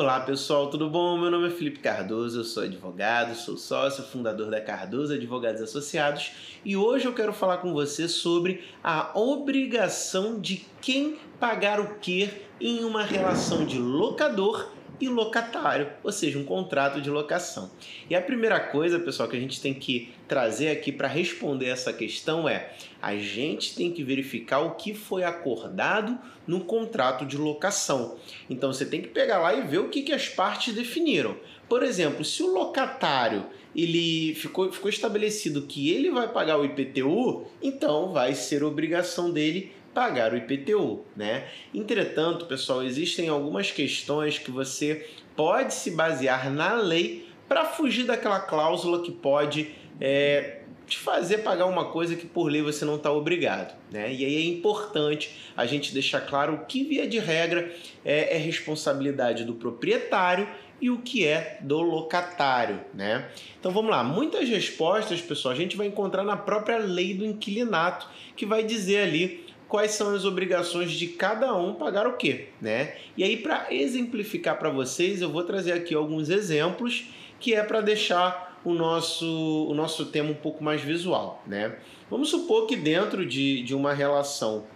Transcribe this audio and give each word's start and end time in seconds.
Olá 0.00 0.18
pessoal, 0.18 0.70
tudo 0.70 0.88
bom? 0.88 1.18
Meu 1.18 1.30
nome 1.30 1.48
é 1.48 1.50
Felipe 1.50 1.78
Cardoso, 1.80 2.40
eu 2.40 2.44
sou 2.44 2.62
advogado, 2.62 3.34
sou 3.34 3.58
sócio 3.58 4.02
fundador 4.02 4.50
da 4.50 4.58
Cardoso 4.58 5.12
Advogados 5.12 5.60
Associados 5.60 6.32
e 6.64 6.74
hoje 6.74 7.04
eu 7.04 7.12
quero 7.12 7.34
falar 7.34 7.58
com 7.58 7.74
você 7.74 8.08
sobre 8.08 8.64
a 8.82 9.10
obrigação 9.14 10.40
de 10.40 10.64
quem 10.80 11.18
pagar 11.38 11.78
o 11.78 11.96
que 11.96 12.30
em 12.58 12.82
uma 12.82 13.02
relação 13.02 13.66
de 13.66 13.78
locador 13.78 14.70
e 15.00 15.08
locatário, 15.08 15.88
ou 16.02 16.12
seja, 16.12 16.38
um 16.38 16.44
contrato 16.44 17.00
de 17.00 17.08
locação. 17.08 17.70
E 18.08 18.14
a 18.14 18.20
primeira 18.20 18.60
coisa, 18.60 18.98
pessoal, 18.98 19.28
que 19.28 19.36
a 19.36 19.40
gente 19.40 19.60
tem 19.60 19.72
que 19.72 20.12
trazer 20.28 20.68
aqui 20.68 20.92
para 20.92 21.08
responder 21.08 21.66
essa 21.66 21.92
questão 21.92 22.48
é: 22.48 22.72
a 23.00 23.16
gente 23.16 23.74
tem 23.74 23.90
que 23.90 24.04
verificar 24.04 24.60
o 24.60 24.74
que 24.74 24.94
foi 24.94 25.24
acordado 25.24 26.18
no 26.46 26.60
contrato 26.60 27.24
de 27.24 27.36
locação. 27.36 28.16
Então 28.48 28.72
você 28.72 28.84
tem 28.84 29.00
que 29.00 29.08
pegar 29.08 29.38
lá 29.38 29.54
e 29.54 29.62
ver 29.62 29.78
o 29.78 29.88
que, 29.88 30.02
que 30.02 30.12
as 30.12 30.28
partes 30.28 30.74
definiram. 30.74 31.36
Por 31.68 31.82
exemplo, 31.82 32.24
se 32.24 32.42
o 32.42 32.52
locatário 32.52 33.46
ele 33.74 34.34
ficou, 34.34 34.72
ficou 34.72 34.90
estabelecido 34.90 35.62
que 35.62 35.90
ele 35.90 36.10
vai 36.10 36.26
pagar 36.26 36.58
o 36.58 36.64
IPTU, 36.64 37.46
então 37.62 38.12
vai 38.12 38.34
ser 38.34 38.64
obrigação 38.64 39.30
dele 39.30 39.72
pagar 39.94 40.32
o 40.32 40.36
IPTU, 40.36 41.04
né? 41.16 41.48
Entretanto, 41.74 42.46
pessoal, 42.46 42.82
existem 42.82 43.28
algumas 43.28 43.70
questões 43.70 44.38
que 44.38 44.50
você 44.50 45.08
pode 45.36 45.74
se 45.74 45.90
basear 45.90 46.50
na 46.50 46.74
lei 46.74 47.28
para 47.48 47.64
fugir 47.64 48.04
daquela 48.04 48.40
cláusula 48.40 49.02
que 49.02 49.10
pode 49.10 49.74
é, 50.00 50.60
te 50.86 50.98
fazer 50.98 51.38
pagar 51.38 51.66
uma 51.66 51.86
coisa 51.86 52.16
que 52.16 52.26
por 52.26 52.50
lei 52.50 52.62
você 52.62 52.84
não 52.84 52.96
está 52.96 53.12
obrigado, 53.12 53.76
né? 53.90 54.12
E 54.12 54.24
aí 54.24 54.36
é 54.36 54.46
importante 54.46 55.30
a 55.56 55.66
gente 55.66 55.92
deixar 55.94 56.20
claro 56.20 56.64
que 56.68 56.84
via 56.84 57.06
de 57.06 57.18
regra 57.18 57.72
é, 58.04 58.36
é 58.36 58.38
responsabilidade 58.38 59.44
do 59.44 59.54
proprietário 59.54 60.48
e 60.80 60.90
o 60.90 60.98
que 60.98 61.26
é 61.26 61.58
do 61.60 61.80
locatário, 61.80 62.80
né? 62.94 63.28
Então 63.58 63.70
vamos 63.70 63.90
lá, 63.90 64.02
muitas 64.02 64.48
respostas, 64.48 65.20
pessoal, 65.20 65.54
a 65.54 65.56
gente 65.56 65.76
vai 65.76 65.86
encontrar 65.86 66.24
na 66.24 66.36
própria 66.36 66.78
lei 66.78 67.14
do 67.14 67.24
inquilinato, 67.24 68.08
que 68.34 68.46
vai 68.46 68.64
dizer 68.64 69.02
ali 69.02 69.46
quais 69.70 69.92
são 69.92 70.14
as 70.14 70.24
obrigações 70.24 70.90
de 70.90 71.06
cada 71.06 71.54
um 71.54 71.74
pagar 71.74 72.06
o 72.06 72.16
quê, 72.16 72.48
né? 72.60 72.96
E 73.16 73.22
aí 73.22 73.36
para 73.36 73.72
exemplificar 73.72 74.58
para 74.58 74.68
vocês, 74.68 75.22
eu 75.22 75.30
vou 75.30 75.44
trazer 75.44 75.72
aqui 75.72 75.94
alguns 75.94 76.28
exemplos 76.28 77.06
que 77.38 77.54
é 77.54 77.62
para 77.62 77.80
deixar 77.80 78.60
o 78.64 78.74
nosso, 78.74 79.66
o 79.70 79.72
nosso 79.72 80.06
tema 80.06 80.30
um 80.30 80.34
pouco 80.34 80.62
mais 80.62 80.82
visual, 80.82 81.42
né? 81.46 81.76
Vamos 82.10 82.28
supor 82.28 82.66
que 82.66 82.74
dentro 82.74 83.24
de, 83.24 83.62
de 83.62 83.74
uma 83.74 83.94
relação 83.94 84.66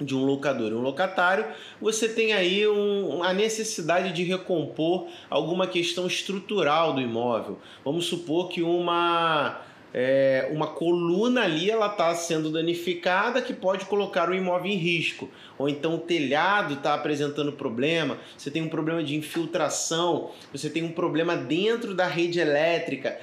de 0.00 0.14
um 0.14 0.24
locador 0.24 0.72
e 0.72 0.74
um 0.74 0.82
locatário, 0.82 1.46
você 1.80 2.08
tem 2.08 2.32
aí 2.32 2.66
um, 2.66 3.22
a 3.22 3.32
necessidade 3.32 4.12
de 4.12 4.24
recompor 4.24 5.06
alguma 5.30 5.68
questão 5.68 6.06
estrutural 6.06 6.92
do 6.92 7.00
imóvel. 7.00 7.58
Vamos 7.84 8.06
supor 8.06 8.48
que 8.48 8.62
uma 8.62 9.62
é, 9.94 10.48
uma 10.52 10.66
coluna 10.66 11.42
ali 11.42 11.70
ela 11.70 11.86
está 11.86 12.14
sendo 12.14 12.50
danificada 12.50 13.40
que 13.40 13.54
pode 13.54 13.86
colocar 13.86 14.28
o 14.28 14.34
imóvel 14.34 14.70
em 14.70 14.76
risco. 14.76 15.30
Ou 15.58 15.68
então 15.68 15.94
o 15.94 15.98
telhado 15.98 16.74
está 16.74 16.94
apresentando 16.94 17.52
problema, 17.52 18.18
você 18.36 18.50
tem 18.50 18.62
um 18.62 18.68
problema 18.68 19.02
de 19.02 19.16
infiltração, 19.16 20.30
você 20.52 20.68
tem 20.68 20.82
um 20.82 20.92
problema 20.92 21.36
dentro 21.36 21.94
da 21.94 22.06
rede 22.06 22.38
elétrica. 22.38 23.18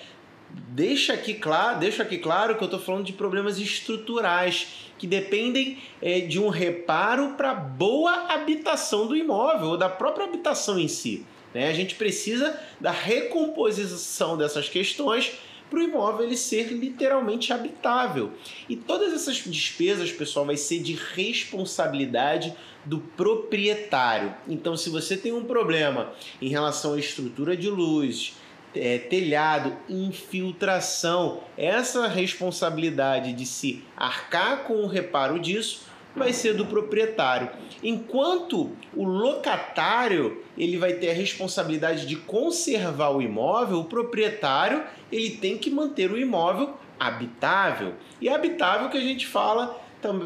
Deixa 0.49 1.13
aqui 1.13 1.33
claro, 1.33 1.79
deixa 1.79 2.03
aqui 2.03 2.17
claro 2.17 2.55
que 2.55 2.63
eu 2.63 2.65
estou 2.65 2.79
falando 2.79 3.05
de 3.05 3.13
problemas 3.13 3.59
estruturais 3.59 4.89
que 4.97 5.07
dependem 5.07 5.79
é, 6.01 6.21
de 6.21 6.39
um 6.39 6.49
reparo 6.49 7.33
para 7.33 7.53
boa 7.53 8.33
habitação 8.33 9.07
do 9.07 9.15
imóvel 9.15 9.69
ou 9.69 9.77
da 9.77 9.89
própria 9.89 10.25
habitação 10.25 10.79
em 10.79 10.87
si. 10.87 11.25
Né? 11.53 11.69
A 11.69 11.73
gente 11.73 11.95
precisa 11.95 12.59
da 12.79 12.91
recomposição 12.91 14.37
dessas 14.37 14.69
questões 14.69 15.33
para 15.73 15.79
o 15.79 15.83
imóvel 15.83 16.27
ele 16.27 16.37
ser 16.37 16.71
literalmente 16.71 17.51
habitável. 17.51 18.31
E 18.69 18.75
todas 18.75 19.11
essas 19.11 19.37
despesas, 19.37 20.11
pessoal, 20.11 20.45
vai 20.45 20.55
ser 20.55 20.79
de 20.79 20.93
responsabilidade 20.93 22.53
do 22.85 22.99
proprietário. 22.99 24.35
Então, 24.47 24.77
se 24.77 24.91
você 24.91 25.17
tem 25.17 25.33
um 25.33 25.45
problema 25.45 26.13
em 26.39 26.47
relação 26.47 26.93
à 26.93 26.99
estrutura 26.99 27.57
de 27.57 27.69
luz, 27.69 28.35
é, 28.75 28.99
telhado, 28.99 29.75
infiltração, 29.89 31.41
essa 31.57 32.07
responsabilidade 32.07 33.33
de 33.33 33.45
se 33.45 33.83
arcar 33.97 34.63
com 34.65 34.75
o 34.83 34.87
reparo 34.87 35.39
disso 35.39 35.92
vai 36.15 36.31
ser 36.31 36.53
do 36.53 36.65
proprietário. 36.65 37.49
Enquanto 37.83 38.71
o 38.95 39.03
locatário 39.03 40.43
ele 40.57 40.77
vai 40.77 40.93
ter 40.93 41.09
a 41.09 41.13
responsabilidade 41.13 42.05
de 42.05 42.15
conservar 42.15 43.09
o 43.09 43.21
imóvel, 43.21 43.79
o 43.79 43.85
proprietário 43.85 44.83
ele 45.11 45.31
tem 45.31 45.57
que 45.57 45.69
manter 45.69 46.11
o 46.11 46.17
imóvel 46.17 46.75
habitável. 46.99 47.93
E 48.21 48.29
habitável 48.29 48.89
que 48.89 48.97
a 48.97 49.01
gente 49.01 49.27
fala 49.27 49.81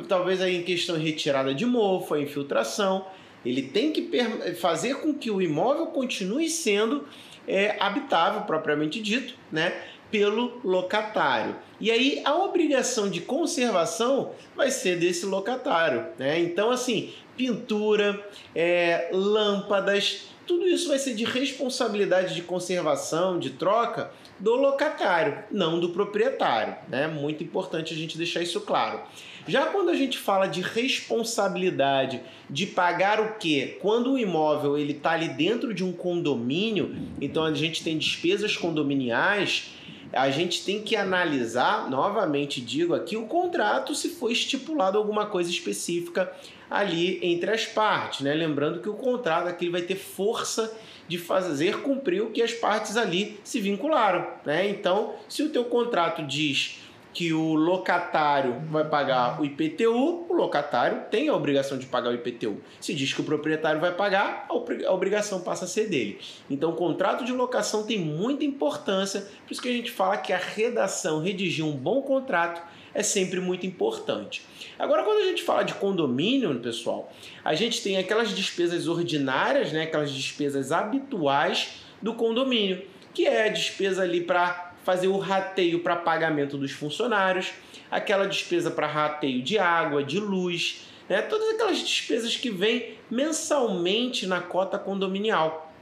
talvez 0.07 0.41
aí 0.41 0.57
em 0.57 0.63
questão 0.63 0.97
de 0.97 1.05
retirada 1.05 1.53
de 1.53 1.65
mofo, 1.65 2.15
a 2.15 2.19
infiltração, 2.19 3.05
ele 3.45 3.61
tem 3.61 3.91
que 3.91 4.09
fazer 4.55 4.95
com 4.95 5.13
que 5.13 5.29
o 5.29 5.41
imóvel 5.41 5.87
continue 5.87 6.49
sendo 6.49 7.07
é, 7.47 7.77
habitável 7.79 8.41
propriamente 8.41 9.01
dito, 9.01 9.35
né? 9.51 9.81
Pelo 10.11 10.59
locatário. 10.63 11.55
E 11.79 11.91
aí 11.91 12.21
a 12.23 12.35
obrigação 12.35 13.09
de 13.09 13.21
conservação 13.21 14.31
vai 14.55 14.71
ser 14.71 14.97
desse 14.97 15.25
locatário, 15.25 16.07
né? 16.17 16.39
Então 16.39 16.71
assim, 16.71 17.13
pintura, 17.35 18.25
é, 18.55 19.09
lâmpadas, 19.13 20.27
tudo 20.47 20.65
isso 20.65 20.87
vai 20.87 20.97
ser 20.97 21.13
de 21.13 21.25
responsabilidade 21.25 22.33
de 22.33 22.41
conservação, 22.41 23.37
de 23.37 23.51
troca 23.51 24.11
do 24.39 24.55
locatário, 24.55 25.43
não 25.51 25.79
do 25.79 25.89
proprietário. 25.89 26.75
É 26.91 27.01
né? 27.01 27.07
muito 27.07 27.43
importante 27.43 27.93
a 27.93 27.97
gente 27.97 28.17
deixar 28.17 28.41
isso 28.41 28.61
claro. 28.61 29.01
Já 29.47 29.67
quando 29.67 29.89
a 29.89 29.95
gente 29.95 30.17
fala 30.17 30.45
de 30.45 30.61
responsabilidade 30.61 32.21
de 32.49 32.65
pagar 32.65 33.19
o 33.21 33.35
quê? 33.37 33.77
Quando 33.81 34.13
o 34.13 34.19
imóvel 34.19 34.77
ele 34.77 34.91
está 34.91 35.11
ali 35.11 35.29
dentro 35.29 35.73
de 35.73 35.85
um 35.85 35.93
condomínio, 35.93 36.95
então 37.21 37.43
a 37.43 37.53
gente 37.53 37.81
tem 37.81 37.97
despesas 37.97 38.57
condominiais, 38.57 39.71
a 40.13 40.29
gente 40.29 40.63
tem 40.63 40.81
que 40.81 40.95
analisar, 40.95 41.89
novamente 41.89 42.61
digo 42.61 42.93
aqui, 42.93 43.17
o 43.17 43.25
contrato 43.25 43.93
se 43.93 44.09
foi 44.09 44.31
estipulado 44.31 44.97
alguma 44.97 45.25
coisa 45.25 45.49
específica 45.49 46.31
ali 46.69 47.19
entre 47.21 47.51
as 47.51 47.65
partes, 47.65 48.21
né? 48.21 48.33
Lembrando 48.33 48.81
que 48.81 48.89
o 48.89 48.93
contrato 48.93 49.47
aqui 49.47 49.69
vai 49.69 49.81
ter 49.81 49.95
força 49.95 50.75
de 51.07 51.17
fazer 51.17 51.81
cumprir 51.81 52.21
o 52.21 52.31
que 52.31 52.41
as 52.41 52.53
partes 52.53 52.97
ali 52.97 53.39
se 53.43 53.59
vincularam, 53.61 54.27
né? 54.45 54.67
Então, 54.69 55.15
se 55.29 55.43
o 55.43 55.49
teu 55.49 55.65
contrato 55.65 56.23
diz 56.23 56.79
que 57.17 57.33
o 57.33 57.55
locatário 57.55 58.61
vai 58.69 58.87
pagar 58.87 59.41
o 59.41 59.43
IPTU, 59.43 60.27
o 60.29 60.33
locatário 60.33 61.05
tem 61.09 61.29
a 61.29 61.33
obrigação 61.33 61.75
de 61.75 61.87
pagar 61.87 62.11
o 62.11 62.13
IPTU. 62.13 62.61
Se 62.79 62.93
diz 62.93 63.11
que 63.11 63.21
o 63.21 63.23
proprietário 63.23 63.81
vai 63.81 63.91
pagar, 63.91 64.45
a 64.47 64.93
obrigação 64.93 65.41
passa 65.41 65.65
a 65.65 65.67
ser 65.67 65.89
dele. 65.89 66.19
Então, 66.47 66.69
o 66.69 66.75
contrato 66.75 67.25
de 67.25 67.31
locação 67.31 67.87
tem 67.87 67.97
muita 67.97 68.45
importância, 68.45 69.21
por 69.21 69.51
isso 69.51 69.59
que 69.59 69.67
a 69.67 69.71
gente 69.71 69.89
fala 69.89 70.15
que 70.17 70.31
a 70.31 70.37
redação, 70.37 71.19
redigir 71.19 71.65
um 71.65 71.71
bom 71.71 72.03
contrato 72.03 72.61
é 72.93 73.01
sempre 73.01 73.39
muito 73.39 73.65
importante. 73.65 74.43
Agora, 74.77 75.01
quando 75.01 75.17
a 75.17 75.25
gente 75.25 75.41
fala 75.41 75.63
de 75.63 75.73
condomínio, 75.73 76.53
pessoal, 76.59 77.11
a 77.43 77.55
gente 77.55 77.81
tem 77.81 77.97
aquelas 77.97 78.29
despesas 78.29 78.87
ordinárias, 78.87 79.71
né, 79.71 79.81
aquelas 79.85 80.11
despesas 80.11 80.71
habituais 80.71 81.81
do 81.99 82.13
condomínio, 82.13 82.85
que 83.11 83.25
é 83.25 83.47
a 83.47 83.49
despesa 83.49 84.03
ali 84.03 84.21
para 84.21 84.67
fazer 84.87 85.09
o 85.09 85.17
rateio 85.17 85.79
para 85.79 85.97
pagamento 85.97 86.57
dos 86.57 86.71
funcionários, 86.71 87.51
aquela 87.91 88.25
despesa 88.25 88.71
para 88.71 88.87
rateio 88.87 89.41
de 89.41 89.59
água, 89.59 90.01
de 90.01 90.17
luz, 90.17 90.87
né? 91.09 91.21
todas 91.21 91.49
aquelas 91.49 91.79
despesas 91.79 92.37
que 92.37 92.49
vêm 92.49 92.95
mensalmente 93.11 94.25
na 94.25 94.39
cota 94.39 94.79
condominial. 94.79 95.73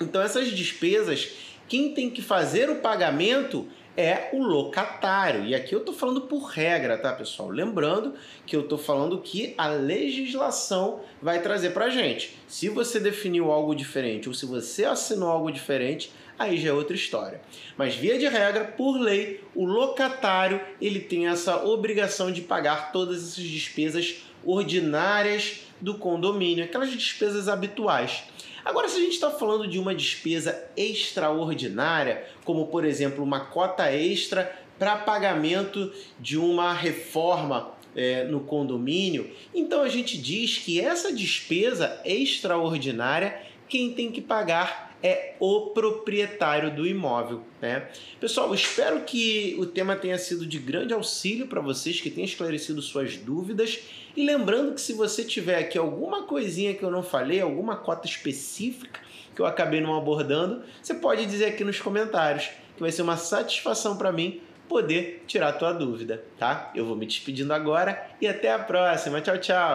Então, 0.00 0.22
essas 0.22 0.50
despesas, 0.50 1.30
quem 1.68 1.92
tem 1.92 2.08
que 2.08 2.22
fazer 2.22 2.70
o 2.70 2.76
pagamento 2.76 3.68
é 3.94 4.30
o 4.32 4.42
locatário. 4.42 5.44
E 5.44 5.54
aqui 5.54 5.74
eu 5.74 5.80
estou 5.80 5.92
falando 5.92 6.22
por 6.22 6.44
regra, 6.44 6.96
tá, 6.96 7.12
pessoal? 7.12 7.50
Lembrando 7.50 8.14
que 8.46 8.56
eu 8.56 8.62
estou 8.62 8.78
falando 8.78 9.18
que 9.18 9.54
a 9.58 9.66
legislação 9.66 11.00
vai 11.20 11.42
trazer 11.42 11.74
para 11.74 11.90
gente. 11.90 12.38
Se 12.46 12.70
você 12.70 12.98
definiu 12.98 13.52
algo 13.52 13.74
diferente 13.74 14.26
ou 14.26 14.34
se 14.34 14.46
você 14.46 14.86
assinou 14.86 15.28
algo 15.28 15.52
diferente, 15.52 16.10
aí 16.38 16.58
já 16.58 16.70
é 16.70 16.72
outra 16.72 16.94
história. 16.94 17.40
Mas 17.76 17.94
via 17.94 18.18
de 18.18 18.28
regra, 18.28 18.64
por 18.64 18.98
lei, 18.98 19.42
o 19.54 19.64
locatário 19.64 20.60
ele 20.80 21.00
tem 21.00 21.26
essa 21.26 21.64
obrigação 21.64 22.30
de 22.30 22.42
pagar 22.42 22.92
todas 22.92 23.18
essas 23.18 23.44
despesas 23.44 24.22
ordinárias 24.44 25.60
do 25.80 25.94
condomínio, 25.94 26.64
aquelas 26.64 26.90
despesas 26.90 27.48
habituais. 27.48 28.24
Agora, 28.64 28.88
se 28.88 28.96
a 28.98 29.00
gente 29.00 29.14
está 29.14 29.30
falando 29.30 29.66
de 29.66 29.78
uma 29.78 29.94
despesa 29.94 30.62
extraordinária, 30.76 32.24
como 32.44 32.66
por 32.66 32.84
exemplo 32.84 33.24
uma 33.24 33.40
cota 33.40 33.90
extra 33.90 34.54
para 34.78 34.96
pagamento 34.96 35.92
de 36.20 36.36
uma 36.36 36.72
reforma 36.72 37.72
é, 37.96 38.24
no 38.24 38.40
condomínio, 38.40 39.30
então 39.54 39.82
a 39.82 39.88
gente 39.88 40.18
diz 40.18 40.58
que 40.58 40.80
essa 40.80 41.12
despesa 41.12 42.00
extraordinária 42.04 43.42
quem 43.68 43.92
tem 43.92 44.10
que 44.10 44.20
pagar 44.20 44.88
é 45.02 45.34
o 45.38 45.70
proprietário 45.70 46.74
do 46.74 46.86
imóvel. 46.86 47.42
Né? 47.60 47.88
Pessoal, 48.20 48.52
espero 48.54 49.00
que 49.02 49.56
o 49.58 49.66
tema 49.66 49.94
tenha 49.94 50.18
sido 50.18 50.44
de 50.46 50.58
grande 50.58 50.92
auxílio 50.92 51.46
para 51.46 51.60
vocês, 51.60 52.00
que 52.00 52.10
tenha 52.10 52.26
esclarecido 52.26 52.82
suas 52.82 53.16
dúvidas. 53.16 53.78
E 54.16 54.24
lembrando 54.24 54.74
que 54.74 54.80
se 54.80 54.92
você 54.92 55.24
tiver 55.24 55.58
aqui 55.58 55.78
alguma 55.78 56.24
coisinha 56.24 56.74
que 56.74 56.82
eu 56.82 56.90
não 56.90 57.02
falei, 57.02 57.40
alguma 57.40 57.76
cota 57.76 58.06
específica 58.06 59.00
que 59.34 59.40
eu 59.40 59.46
acabei 59.46 59.80
não 59.80 59.96
abordando, 59.96 60.64
você 60.82 60.94
pode 60.94 61.24
dizer 61.26 61.44
aqui 61.44 61.62
nos 61.62 61.80
comentários, 61.80 62.50
que 62.74 62.80
vai 62.80 62.90
ser 62.90 63.02
uma 63.02 63.16
satisfação 63.16 63.96
para 63.96 64.10
mim 64.10 64.40
poder 64.68 65.22
tirar 65.28 65.50
a 65.50 65.52
tua 65.52 65.72
dúvida, 65.72 66.24
tá? 66.36 66.72
Eu 66.74 66.84
vou 66.84 66.96
me 66.96 67.06
despedindo 67.06 67.52
agora 67.52 68.10
e 68.20 68.26
até 68.26 68.52
a 68.52 68.58
próxima. 68.58 69.20
Tchau, 69.20 69.38
tchau! 69.38 69.66